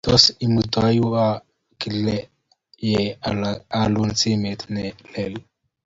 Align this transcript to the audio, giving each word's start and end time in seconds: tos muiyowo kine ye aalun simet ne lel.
tos 0.05 0.23
muiyowo 0.53 1.25
kine 1.81 2.15
ye 2.89 3.01
aalun 3.79 4.09
simet 4.19 4.61
ne 4.75 4.83
lel. 5.13 5.33